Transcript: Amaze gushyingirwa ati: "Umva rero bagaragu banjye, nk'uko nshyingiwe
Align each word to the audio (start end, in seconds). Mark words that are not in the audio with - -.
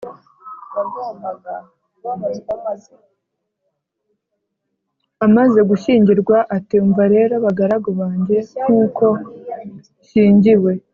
Amaze 5.25 5.59
gushyingirwa 5.69 6.37
ati: 6.55 6.75
"Umva 6.85 7.03
rero 7.15 7.35
bagaragu 7.45 7.89
banjye, 7.99 8.37
nk'uko 8.67 9.05
nshyingiwe 10.01 10.71